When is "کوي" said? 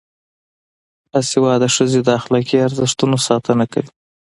3.73-3.89